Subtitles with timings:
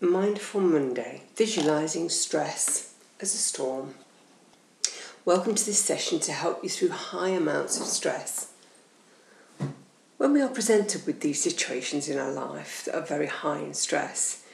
[0.00, 3.94] Mindful Monday, visualizing stress as a storm.
[5.24, 8.52] Welcome to this session to help you through high amounts of stress.
[10.16, 13.74] When we are presented with these situations in our life that are very high in
[13.74, 14.44] stress,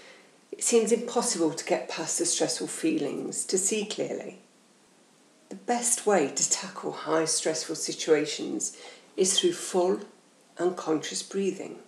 [0.51, 4.39] it seems impossible to get past the stressful feelings, to see clearly.
[5.51, 8.79] The best way to tackle high stressful situations
[9.15, 10.01] is through full,
[10.59, 11.81] unconscious breathing.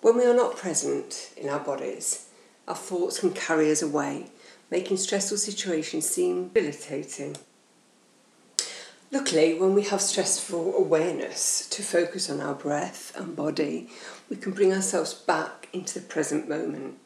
[0.00, 2.28] When we are not present in our bodies,
[2.66, 4.28] our thoughts can carry us away,
[4.70, 7.36] making stressful situations seem debilitating.
[9.12, 13.90] Luckily, when we have stressful awareness to focus on our breath and body,
[14.30, 16.96] we can bring ourselves back into the present moment,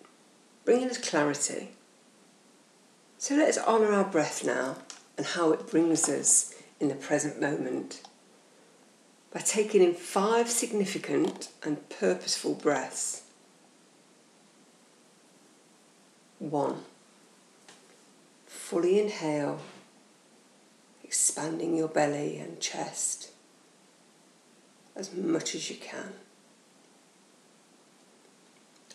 [0.64, 1.70] bringing us clarity.
[3.18, 4.76] So let us honour our breath now
[5.16, 8.02] and how it brings us in the present moment
[9.34, 13.22] by taking in five significant and purposeful breaths.
[16.38, 16.82] One,
[18.46, 19.60] fully inhale,
[21.02, 23.30] expanding your belly and chest
[24.94, 26.12] as much as you can.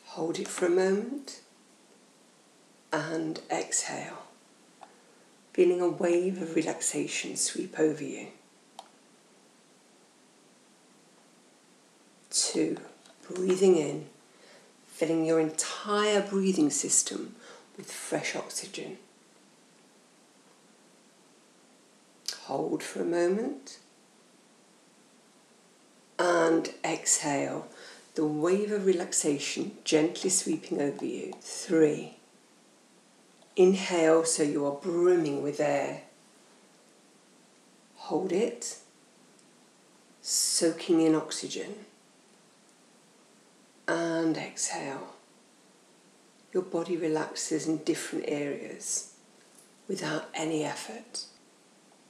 [0.06, 1.42] Hold it for a moment
[2.94, 4.24] and exhale,
[5.52, 8.28] feeling a wave of relaxation sweep over you.
[12.52, 12.78] Two,
[13.32, 14.06] breathing in,
[14.88, 17.36] filling your entire breathing system
[17.78, 18.98] with fresh oxygen.
[22.46, 23.78] Hold for a moment
[26.18, 27.68] and exhale,
[28.16, 31.34] the wave of relaxation gently sweeping over you.
[31.42, 32.16] Three.
[33.56, 36.02] Inhale so you are brimming with air.
[37.96, 38.78] Hold it,
[40.22, 41.76] soaking in oxygen
[43.90, 45.16] and exhale.
[46.54, 49.14] Your body relaxes in different areas
[49.88, 51.26] without any effort.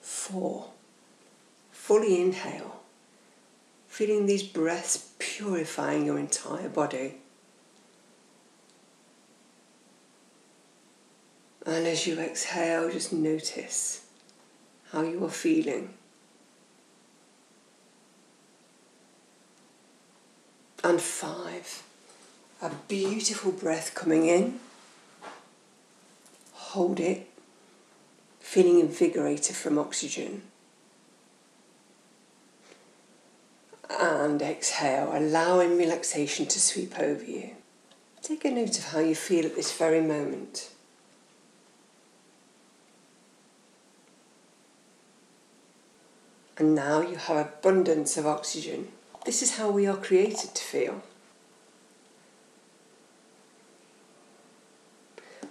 [0.01, 0.71] Four,
[1.71, 2.81] fully inhale,
[3.87, 7.15] feeling these breaths purifying your entire body.
[11.65, 14.05] And as you exhale, just notice
[14.91, 15.93] how you are feeling.
[20.83, 21.83] And five.
[22.61, 24.59] A beautiful breath coming in.
[26.53, 27.27] Hold it,
[28.39, 30.43] feeling invigorated from oxygen.
[33.89, 37.51] And exhale, allowing relaxation to sweep over you.
[38.21, 40.69] Take a note of how you feel at this very moment.
[46.57, 48.89] And now you have abundance of oxygen
[49.25, 51.03] this is how we are created to feel.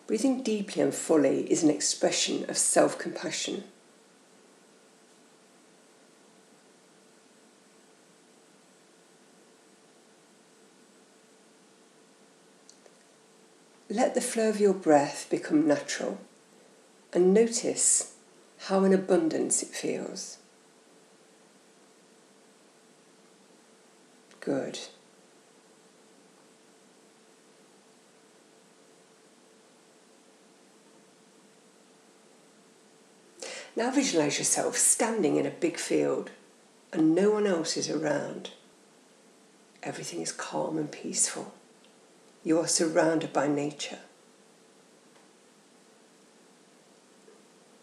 [0.07, 3.65] Breathing deeply and fully is an expression of self compassion.
[13.91, 16.19] Let the flow of your breath become natural
[17.13, 18.15] and notice
[18.67, 20.39] how in abundance it feels.
[24.49, 24.79] Good.
[33.77, 36.31] Now visualize yourself standing in a big field
[36.95, 38.53] and no one else is around.
[39.83, 41.53] Everything is calm and peaceful.
[42.43, 43.99] You are surrounded by nature.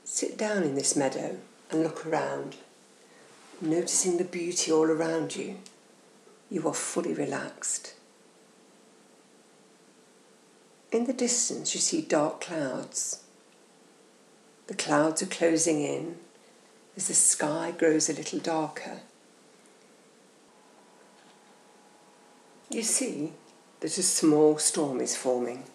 [0.03, 1.37] Sit down in this meadow
[1.69, 2.55] and look around,
[3.61, 5.57] noticing the beauty all around you
[6.50, 7.95] you are fully relaxed.
[10.91, 13.23] In the distance, you see dark clouds.
[14.67, 16.17] The clouds are closing in
[16.95, 19.00] as the sky grows a little darker.
[22.69, 23.33] You see
[23.81, 25.66] that a small storm is forming.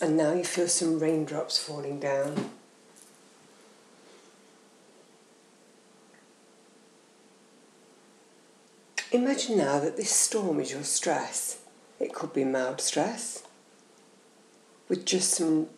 [0.00, 2.50] And now you feel some raindrops falling down.
[9.12, 11.58] Imagine now that this storm is your stress.
[12.00, 13.44] It could be mild stress
[14.88, 15.68] with just some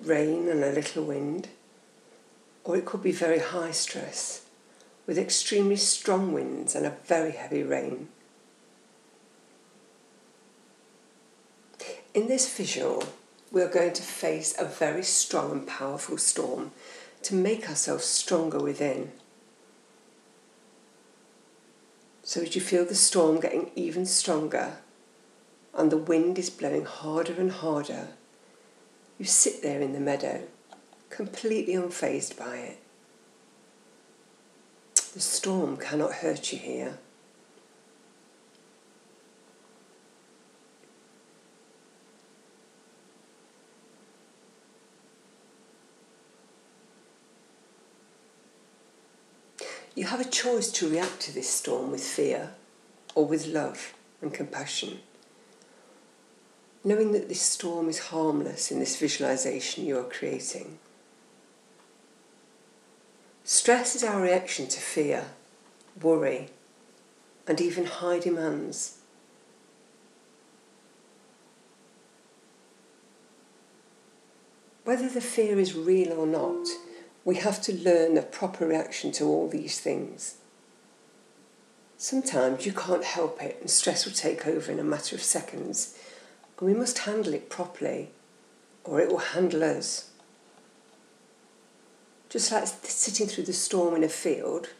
[0.00, 1.48] rain and a little wind,
[2.64, 4.42] or it could be very high stress
[5.06, 8.08] with extremely strong winds and a very heavy rain.
[12.14, 13.04] In this visual,
[13.52, 16.72] we are going to face a very strong and powerful storm
[17.22, 19.12] to make ourselves stronger within.
[22.28, 24.76] So, as you feel the storm getting even stronger
[25.72, 28.08] and the wind is blowing harder and harder,
[29.18, 30.42] you sit there in the meadow,
[31.08, 32.78] completely unfazed by it.
[35.14, 36.98] The storm cannot hurt you here.
[49.94, 52.50] You have a choice to react to this storm with fear
[53.14, 55.00] or with love and compassion.
[56.82, 60.78] Knowing that this storm is harmless in this visualization you are creating.
[63.44, 65.26] Stress is our reaction to fear,
[66.00, 66.48] worry,
[67.46, 68.98] and even high demands.
[74.84, 76.66] Whether the fear is real or not,
[77.28, 80.36] we have to learn the proper reaction to all these things.
[81.98, 85.94] Sometimes you can't help it and stress will take over in a matter of seconds,
[86.58, 88.12] and we must handle it properly
[88.82, 90.10] or it will handle us.
[92.30, 94.70] Just like sitting through the storm in a field,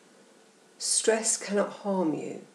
[0.78, 2.46] stress cannot harm you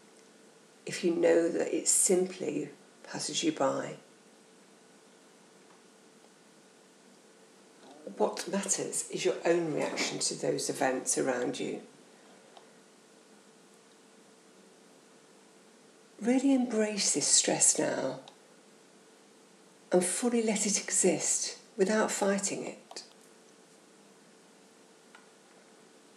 [0.88, 2.70] if you know that it simply
[3.04, 3.98] passes you by.
[8.18, 11.82] What matters is your own reaction to those events around you.
[16.22, 18.20] Really embrace this stress now
[19.92, 23.04] and fully let it exist without fighting it.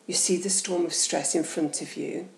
[0.07, 2.29] You see the storm of stress in front of you.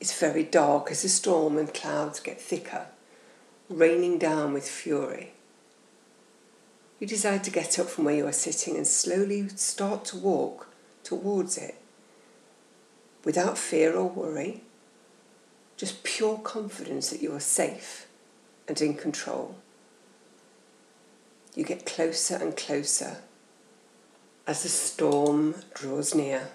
[0.00, 2.86] It's very dark as the storm and clouds get thicker,
[3.70, 5.33] raining down with fury.
[7.04, 10.68] You decide to get up from where you are sitting and slowly start to walk
[11.02, 11.74] towards it
[13.26, 14.62] without fear or worry,
[15.76, 18.06] just pure confidence that you are safe
[18.66, 19.56] and in control.
[21.54, 23.18] You get closer and closer
[24.46, 26.52] as the storm draws near.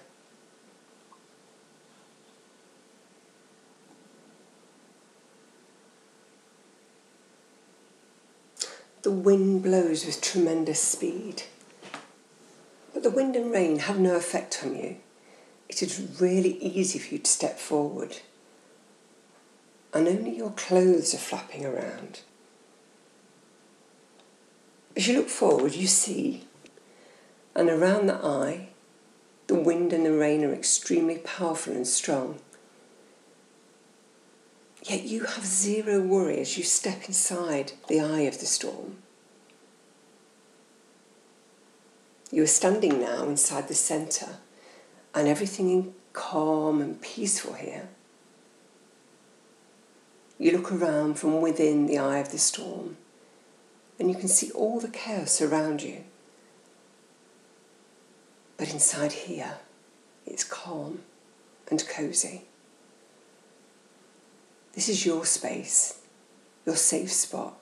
[9.02, 11.44] The wind blows with tremendous speed.
[12.92, 14.96] But the wind and rain have no effect on you.
[15.70, 18.18] It is really easy for you to step forward.
[19.94, 22.20] And only your clothes are flapping around.
[24.94, 26.46] As you look forward, you see,
[27.54, 28.68] and around the eye,
[29.46, 32.38] the wind and the rain are extremely powerful and strong.
[34.82, 38.98] Yet you have zero worry as you step inside the eye of the storm.
[42.32, 44.36] You are standing now inside the centre,
[45.14, 47.88] and everything calm and peaceful here.
[50.38, 52.96] You look around from within the eye of the storm,
[53.98, 56.04] and you can see all the chaos around you.
[58.56, 59.58] But inside here,
[60.24, 61.00] it's calm
[61.70, 62.44] and cosy.
[64.74, 66.00] This is your space,
[66.64, 67.54] your safe spot.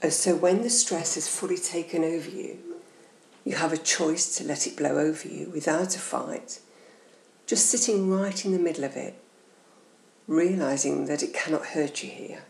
[0.00, 2.58] And so when the stress has fully taken over you,
[3.44, 6.60] you have a choice to let it blow over you without a fight,
[7.46, 9.14] just sitting right in the middle of it,
[10.26, 12.42] realizing that it cannot hurt you here.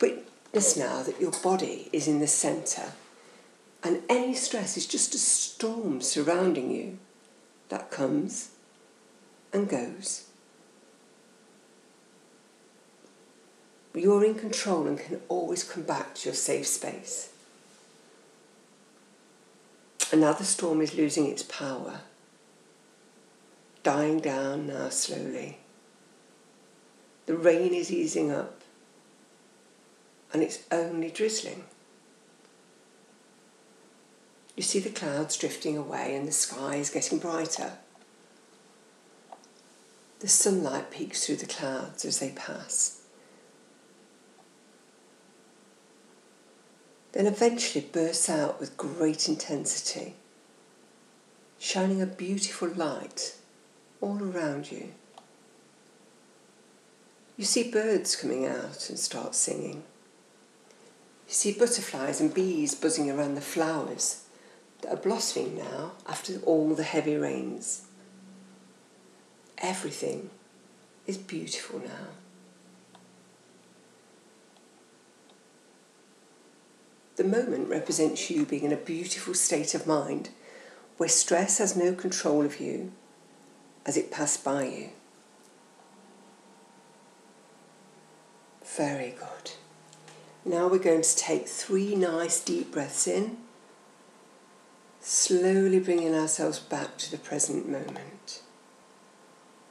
[0.00, 2.92] Witness now that your body is in the center
[3.84, 6.98] and any stress is just a storm surrounding you
[7.68, 8.50] that comes
[9.52, 10.26] and goes.
[13.94, 17.30] You're in control and can always come back to your safe space.
[20.10, 22.00] And now the storm is losing its power,
[23.82, 25.58] dying down now slowly.
[27.26, 28.60] The rain is easing up,
[30.32, 31.64] and it's only drizzling.
[34.56, 37.72] You see the clouds drifting away, and the sky is getting brighter.
[40.20, 43.01] The sunlight peeks through the clouds as they pass.
[47.12, 50.14] Then eventually bursts out with great intensity,
[51.58, 53.36] shining a beautiful light
[54.00, 54.88] all around you.
[57.36, 59.82] You see birds coming out and start singing.
[61.28, 64.24] You see butterflies and bees buzzing around the flowers
[64.80, 67.82] that are blossoming now after all the heavy rains.
[69.58, 70.30] Everything
[71.06, 72.21] is beautiful now.
[77.16, 80.30] The moment represents you being in a beautiful state of mind
[80.96, 82.92] where stress has no control of you
[83.84, 84.88] as it passed by you.
[88.64, 89.52] Very good.
[90.44, 93.36] Now we're going to take three nice deep breaths in,
[95.00, 98.42] slowly bringing ourselves back to the present moment.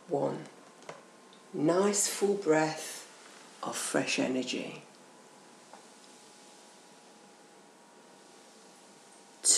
[0.08, 0.44] One.
[1.54, 3.08] Nice full breath
[3.64, 4.84] of fresh energy.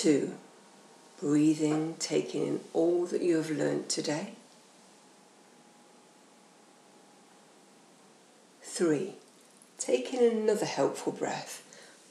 [0.03, 0.33] Two.
[1.22, 4.33] Breathing, taking in all that you have learnt today.
[8.62, 9.13] Three,
[9.77, 11.63] taking another helpful breath,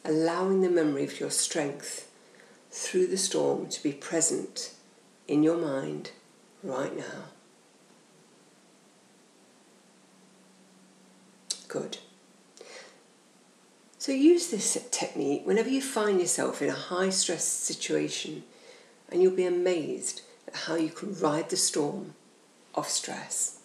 [0.06, 2.10] allowing the memory of your strength
[2.70, 4.72] through the storm to be present
[5.28, 6.12] in your mind
[6.62, 7.24] right now.
[11.68, 11.98] Good.
[14.02, 18.42] So use this technique whenever you find yourself in a high stress situation
[19.08, 22.14] and you'll be amazed at how you can ride the storm
[22.74, 23.60] of stress.